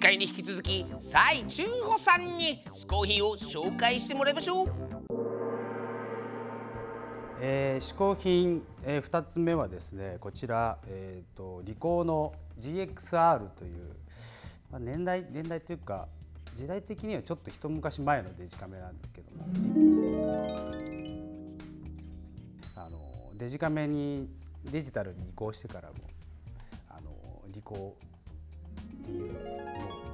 [0.00, 4.68] 回に引き続き蔡中穂さんに嗜好品を紹介してもらいましょう。
[7.42, 13.96] えー、嗜好品、えー、2つ目はですねこちら、えーと、リコーの GXR という、
[14.70, 16.08] まあ、年代年代というか
[16.56, 19.44] 時代的にはちょっと一昔前のデジカメなんですけども。
[22.76, 22.98] あの
[23.34, 24.28] デジカメに
[24.64, 25.94] デジタルに移行してからも
[26.88, 27.10] あの
[27.48, 28.10] リコー
[29.00, 29.69] っていう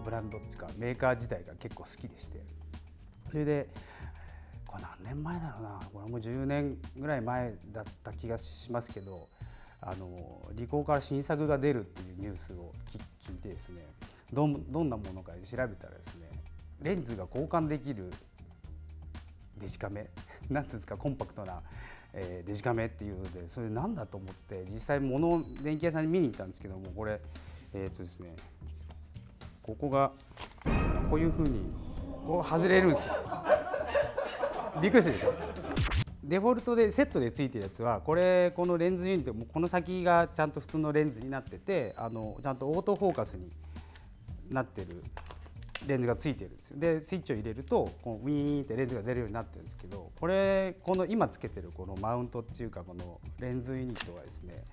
[0.07, 2.41] ブランドっていうかメーカー自体が結構好きでして。
[3.29, 3.69] それで
[4.67, 5.81] これ何年前だろうな。
[5.93, 9.27] これもう10年ぐらい前だった気がしますけど
[9.81, 13.83] あのリコーから新作が出るっていうニュースを聞いてですね
[14.33, 16.31] どどんなものか調べたらですね
[16.83, 18.13] レンズが交換できる
[19.59, 20.09] デジカメ
[20.49, 21.63] なんていうんですかコンパクトな、
[22.13, 27.21] え、デジカメっていうのでそれなんだと思って実際物を電気屋さんに見に行ったんですけどもこれ
[27.73, 28.35] えっ、とですね
[29.67, 30.13] ここが
[31.11, 31.73] こういうふうに
[32.25, 33.15] こう外れるんですよ。
[34.81, 35.35] びっくりするでしょ。
[36.23, 43.51] デフォルトでセットでついてるやつはこれこのレンズユニットもこの先がちゃんと普通のレンズになっててあのちゃんとオートフォーカスに
[44.51, 45.03] なってる
[45.87, 46.79] レンズがついてるんですよ。
[46.79, 54.65] でスイッチを入れるとこのウィーンってレンズが出るようになってるんですけどこれこの今つけてるこのマウントっていうかこのレンズユニットはですね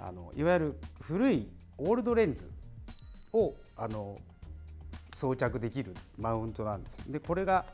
[0.00, 2.48] あのいわゆる古いオールドレンズ
[3.32, 4.18] をあの
[5.22, 6.98] 装着できるマウントなんです。
[7.12, 7.64] でこれが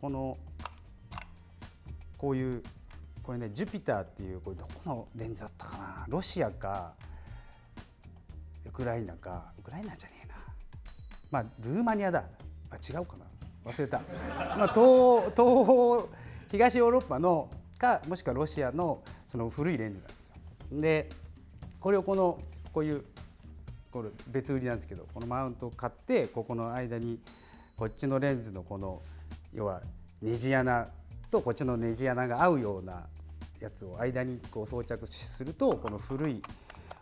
[0.00, 0.38] この
[2.16, 2.62] こういう
[3.20, 6.04] これねジュピターっていうこれどこのレンズだったかな？
[6.06, 6.92] ロシアか
[8.64, 9.52] ウクライナか。
[9.58, 10.34] ウクライナじゃねえな。
[11.32, 12.22] まあルーマニアだ。
[12.70, 13.24] あ違うかな。
[13.64, 13.98] 忘れた、
[14.56, 16.08] まあ、東東方
[16.48, 20.34] 東ヨーロッパのかもしくはロシアのその古いレンズなんですよ。
[20.80, 21.08] で
[21.80, 22.38] これをこの
[22.72, 23.04] こういう
[23.98, 27.18] これ別売りなんですけどこのマウントを買ってここの間に
[27.76, 29.02] こっちのレンズのこの
[29.52, 29.82] 要は
[30.22, 30.86] ネジ穴
[31.32, 33.06] とこっちのネジ穴が合うような
[33.58, 36.40] やつを間にこう装着するとこの古い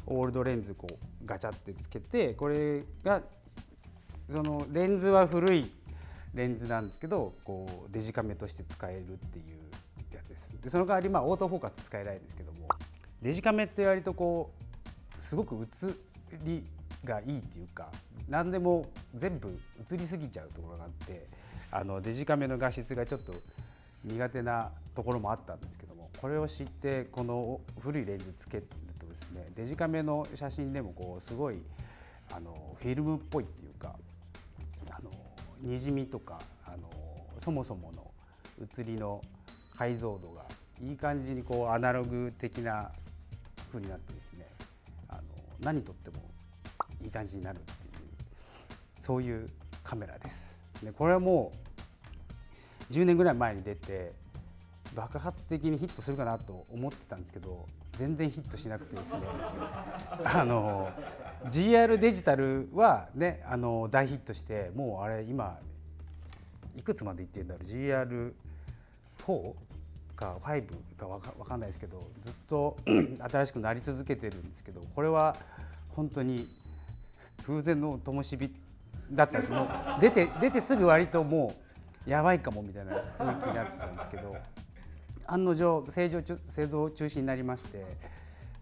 [0.07, 3.21] オールドレンズこうガチャってつけてこれが
[4.31, 5.71] そのレンズは古い
[6.33, 10.51] レンズなんですけどこうデジカメとして使えるっていうやつです。
[10.63, 12.69] でその代わりまあオートフォーカス使えないんですけども
[13.21, 14.51] デジカメって割とこ
[15.19, 15.95] うすごく映
[16.45, 16.65] り
[17.07, 17.91] がいいっていうか
[18.29, 19.59] 何でも全部
[19.91, 21.27] 映りすぎちゃうところがあって
[21.71, 23.33] あのデジカメの画質がちょっと
[24.05, 28.69] 苦手なところもあったんですけどもこれを知ってこの古いレンズつける
[29.01, 31.57] とですねデジカメの写真でもこうすごい
[32.35, 33.97] あのフィルムっぽいっていうか
[34.91, 35.11] あの
[35.61, 36.91] にじみとかあの
[37.39, 38.11] そもそもの
[38.63, 39.23] 写りの
[39.77, 40.45] 解像度が
[40.83, 42.91] いい感じにこうアナログ的な
[43.73, 44.47] 風になってですね
[45.09, 45.23] あの
[45.61, 46.17] 何撮っても
[47.03, 47.77] いい感じになるっていう
[48.99, 49.49] そういう
[49.85, 50.63] カメラです。
[50.83, 51.53] でこれはも
[52.91, 54.13] う10年ぐらい前に出て
[54.95, 59.21] 爆発的にヒットするかなと思ってたんですけど全然ヒットしなくてですね
[60.25, 60.91] あの
[61.47, 65.59] GR デジタルはねあの大ヒットしてもうあれ今
[66.77, 68.33] いくつまでいってるんだろう GR4
[70.15, 71.07] か5か
[71.39, 72.77] 分かんないですけどずっと
[73.31, 75.37] 新しくなり続けてるんですけどこれは
[75.91, 76.49] 本当に
[77.43, 78.51] 風前の灯火
[79.13, 81.55] だったんですもう出て出てすぐ割とも
[82.07, 84.37] うやばいかもみたいな雰囲気になってたんですけど。
[85.29, 87.85] 案の定製造製造中止になりまして。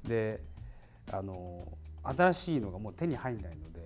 [0.05, 0.41] で
[1.13, 1.67] あの
[2.03, 3.81] 新しいのがもう手に入んないので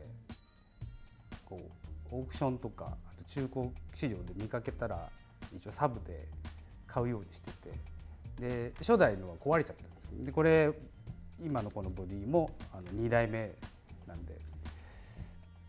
[1.45, 1.61] こ
[2.11, 5.09] うオークションとかあと中古市場で見かけたら
[5.57, 6.27] 一応サブで
[6.89, 7.71] 買うようにしてて。
[8.41, 10.73] で初代のは壊れちゃったんですでこれ
[11.41, 13.51] 今のこのボディもあの2代目
[14.07, 14.39] なんで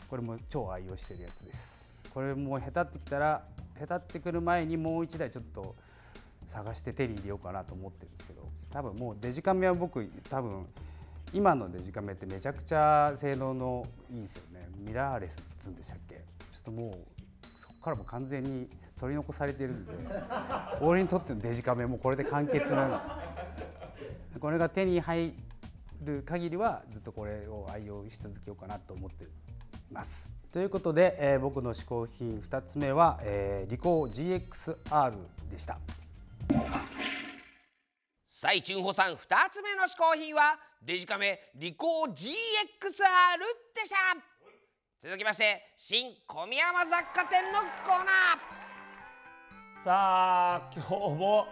[0.09, 1.89] これも超愛用してるやつです。
[2.13, 3.43] これも下手ってきたら
[3.79, 5.75] へたってくる前にもう1台ちょっと
[6.47, 10.65] 探して手に入れようかなと思ってるんですけど多分もうデジカメは僕多分
[11.31, 14.67] 今のデジカメってめちゃくちゃ性能のいいですよね。
[14.79, 16.15] ミラーレスっつうんでしたっけ？
[16.15, 16.21] ちょ
[16.59, 16.97] っともう
[17.55, 18.67] そこからも完全に
[18.99, 19.93] 取り残されてるんで
[20.81, 23.09] 俺にとってのデジカメもこれで完結なんですよ。
[24.39, 25.33] これが手に入
[26.03, 29.31] る限りはずっとこれを愛用し続けようかなと思ってる。
[29.91, 30.31] ます。
[30.51, 35.13] ということで、えー、僕の嗜好品2つ目は、えー、リコー GXR
[35.51, 35.77] でした。
[38.25, 39.17] 蔡春穂さん2
[39.51, 43.95] つ目の嗜好品はデジカメリコー GXR でした。
[45.01, 49.83] 続きまして新小宮山雑貨店のコーナー。
[49.83, 51.47] さあ今日も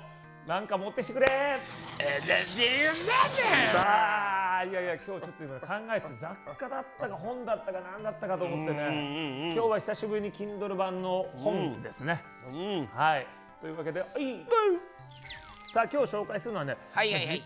[0.47, 1.27] なんか持ってしてくれ。
[1.99, 3.71] えー、でででで。
[3.71, 13.27] さあやーいやいや今日ちょっと今考えて雑貨だったか本だったか何だったかと思ってね、今日は久しぶりに Kindle 版の本ですね、うんはい。
[13.61, 14.45] というわけではい。
[15.73, 17.35] さあ今日紹介するのはね、はいはいはい。
[17.35, 17.43] 自己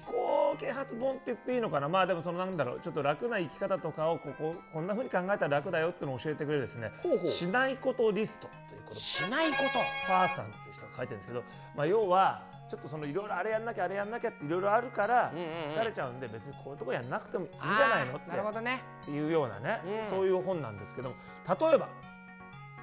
[0.59, 1.89] 啓発本って言っていいのかな。
[1.89, 2.79] まあでもそのなんだろう。
[2.79, 6.91] ちょっと楽な生き方とかをこここんな風に考えたら楽だよっていうのを教えてくれるですね
[7.33, 8.99] しないことリストということで。
[8.99, 9.79] しないこと。
[10.07, 11.43] ファーさんっていう人が書いてるんですけど、
[11.75, 18.81] まあ、要はちょっとそのいろいろあれやんなきゃあれやんなきゃっていろいろあるから疲れちゃうんで別にこういうとこやんなくてもいいんじゃないのあーなるほどね。
[19.01, 20.09] っていうようなね、うん。
[20.09, 21.15] そういう本なんですけども
[21.49, 21.89] 例えば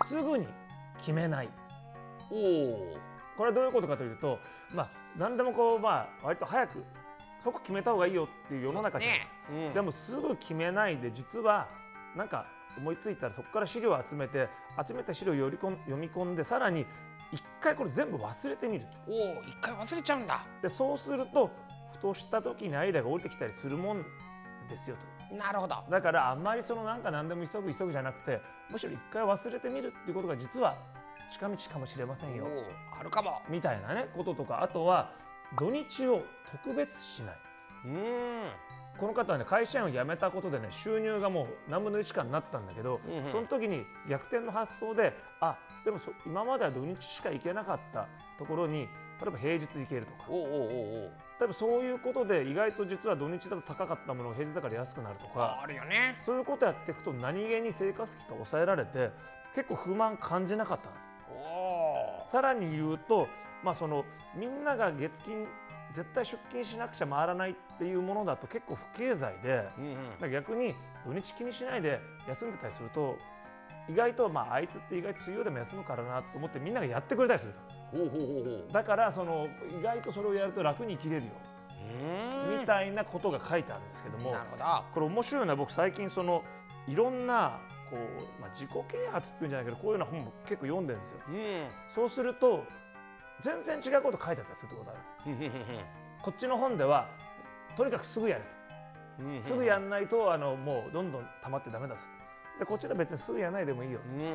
[0.06, 0.46] すぐに
[0.99, 1.49] 決めない。
[2.31, 2.96] おお
[3.38, 4.38] これはどういうことかというと
[4.75, 6.84] まあ何でもこうまあ割と早く
[7.43, 9.52] そこ決めた方がいいよっていう世の中じゃないですか。
[9.55, 11.67] ね、でもすぐ決めないで実は
[12.14, 12.44] なんか
[12.76, 14.49] 思いついたらそこから資料を集めて
[14.87, 16.87] 集めた資料を読み込ん読み込んでさらに
[17.32, 20.44] 一回これ全部忘れてみるおお一回忘れちゃうんだ。
[20.62, 21.50] でそうすると
[21.94, 24.05] ふとした時にアイデアが降りてきたりするもん
[24.69, 24.97] ですよ
[25.31, 25.35] と。
[25.37, 25.76] なるほど。
[25.91, 30.76] だからあんまりそのなんか何でも急ぐ急ぐじゃなくてむしろ一回忘れてみるっていうことが実は
[31.31, 32.47] 近道かもしれませんよ。
[32.99, 33.43] あるかも。
[33.50, 34.62] みたいなねこととか。
[34.62, 35.12] あとは
[35.59, 37.37] 土日を特別しない。
[37.85, 37.99] うん
[38.99, 43.31] この方はね会社員を辞めたことでね収入がもう何分の1かになったんだけど、うんうん。
[43.31, 48.89] その時に逆転の発想であでもそ今までは土日しか行けなかったところに例
[49.29, 50.31] えば平日行けるとか。
[50.31, 51.11] おお
[51.41, 55.61] 例えばそういうことで意外と実は土日だと高かったものが平日だから安くなるとおか。
[55.62, 56.17] あるよね。
[56.19, 59.11] そういうことやっていくと何気に生活費が抑えられて
[59.55, 60.91] 結構不満感じなかった
[62.27, 63.29] さらに言うと、
[63.62, 64.05] まあ、その
[64.35, 65.47] みんなが月金
[65.93, 70.32] 絶対出勤しなくちゃ回らないっていうものだと結構不経済で、うんうん。
[70.32, 70.75] 逆に
[71.06, 71.99] 土日気にしないで
[72.29, 73.17] 休んでたりすると
[73.88, 77.96] 意外とまああいつって意外と水曜でも休むからなと思ってみんながやってくれたりすると。
[77.99, 78.73] ほうほうほうほう。
[78.73, 79.49] だからその
[79.79, 81.32] 意外とそれをやると楽に生きれるよ。
[82.61, 84.37] みたいなことが書いてあるんですけども
[84.93, 86.44] これ面白いのは僕最近その
[86.87, 87.61] いろんな
[87.91, 91.19] こう、まあ、自己啓発っていうんじゃないけどこういうような本も結構読んでるんですよ。
[91.29, 91.69] うん。
[91.94, 92.64] そうすると
[93.43, 95.50] 全然違うこと書いてあったりするってことある？
[96.23, 97.08] こっちの本では
[97.76, 98.49] とにかくすぐやれと。
[99.43, 102.02] すぐやんないとあのもうどんどん溜まってダメだぞ
[102.58, 104.31] でこっちでは別にすぐやらないでもいいようんうんう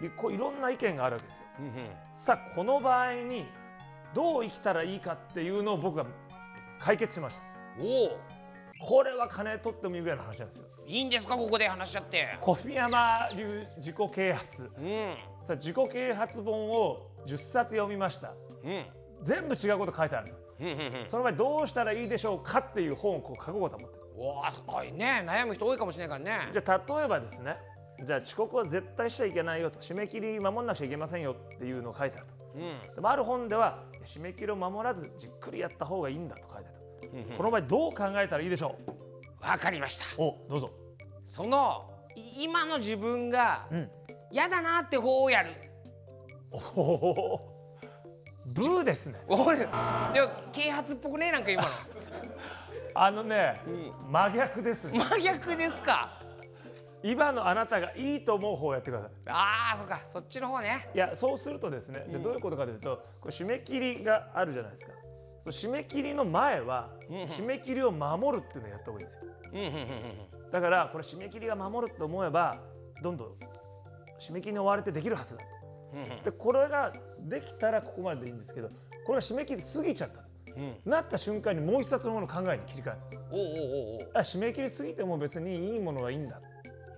[0.00, 0.02] ん。
[0.02, 1.44] でこういろんな意見があるわけですよ。
[2.14, 3.46] さあこの場合に
[4.14, 6.06] どう生きたらいいかっていうのを僕が
[6.78, 7.44] 解決しました。
[7.80, 8.18] おお。
[8.80, 10.64] これは金取ってもいいぐらいの話なんですよ。
[10.86, 11.36] いいんですか？
[11.36, 12.36] ここで話しちゃって。
[12.40, 14.62] 小宮山流自己啓発。
[14.62, 15.14] うん。
[15.44, 16.98] さあ自己啓発本を
[17.28, 18.32] 10冊読みました。
[18.64, 18.86] うん。
[19.22, 20.32] 全部違うこと書いてある
[21.06, 25.24] その場合どうしたらいいでしょうかっていう本をこう書こうと思っておーすごいね。
[25.26, 26.52] 悩む人多いかもしれないからね。
[26.52, 27.56] じゃあ例えばですね。
[28.04, 29.78] じゃあ遅刻は絶対しちゃいけないよと。
[29.80, 32.32] 締め切り守んなくちゃいけませんよっていうのを書いてあると。
[32.54, 32.94] うん。
[32.96, 38.76] でもある本では締め切りを守らずじっくりやった方がいいんだと書いてあるうんうんとこの場合どう考えたらいいでしょ
[39.40, 40.04] わかりました。
[40.22, 40.70] うおどうぞ。
[41.26, 43.90] そのい今の自分がうん。
[44.30, 45.52] 嫌だなって方をやる
[46.50, 47.58] おお
[48.46, 49.18] ブーですね。
[49.28, 49.56] おい。
[49.58, 49.70] でも
[50.52, 51.68] 啓発っぽくねなんか今の。
[52.94, 53.60] あのね、
[54.10, 54.98] 真逆ですね。
[54.98, 56.18] 真逆ですか。
[57.04, 59.10] 今のあなたがいいと思う方をやってください。
[59.26, 60.00] ああそっか。
[60.12, 60.88] そっちの方ね。
[60.94, 64.92] いやそうするとですねじゃあどういうことかというと、これ締め切りがあるじゃないですか。
[65.46, 69.20] 締め切りの前は締め切りを守るっていうのをやった方がいいんですよ。
[69.52, 72.56] うんうんうんうんだからこれ締め切りが守るって思えば
[73.02, 73.28] どんどん
[74.18, 75.44] 締め切りに追われてできるはずだと。
[75.44, 75.57] うんうん
[76.24, 78.68] でこれができたらここまででいいんですけど
[79.06, 80.16] これが締め切り過ぎちゃった。
[80.18, 80.22] と
[80.56, 80.76] うん。
[80.90, 86.40] なった瞬間にもう一冊の方の考えに切り替えるおうおうおうあ締め切り過ぎても別にいいものがいいんだ。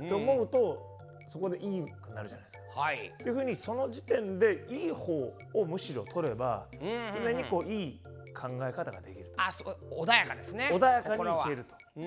[0.03, 2.81] って思うと、そこでいいくなるじゃないですか。
[2.81, 3.13] はい。
[3.15, 7.13] っていうふうにその時点でいい方をむしろ取ればうんうんうん。
[7.13, 8.01] 常にこういい
[8.35, 10.69] 考え方ができるあそ穏やかですね。
[10.71, 11.75] と穏やかにいけると。
[11.97, 12.05] うん。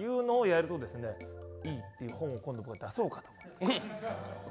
[0.00, 1.08] いうのをやるとですね
[1.64, 3.41] いいっていう本を今度僕は出そうかと思う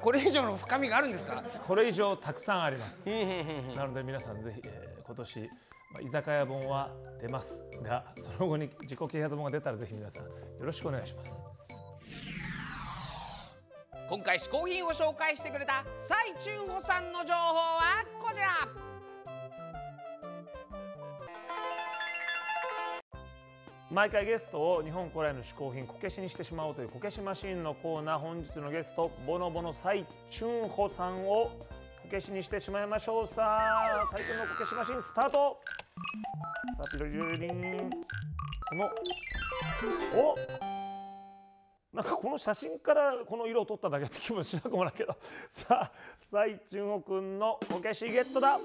[0.01, 1.43] これ以上の深みがあるんですか？
[1.67, 3.07] これ以上たくさんあります。
[3.07, 5.39] なので皆さんぜひ、えー今年、
[5.91, 6.89] まあ、居酒屋本は
[7.21, 10.29] 出ますがその後に自己啓発本が出たらぜひ皆さんよ
[10.61, 11.41] ろしくお願いします。
[14.09, 18.47] 今回試行品を紹介してくれた蔡春穂さんの情報はこちら
[23.91, 31.59] 毎回ゲストを日本古来の嗜好品こけしにしてしまおうというこけしマシーンのコーナー本日のゲストボノボノ蔡春穂さんをこ
[32.09, 33.27] けしにしてしまいましょう。
[33.27, 35.59] さあ最近のこけしマシーンスタート。
[36.77, 37.89] さあピロリロリン
[38.69, 38.89] この
[40.15, 40.35] お
[41.93, 45.17] なんかこの写真からこの色を撮っただけって気もしなくもないけど
[45.49, 45.91] さあ
[46.31, 48.57] 蔡春穂くんのこけしゲットだ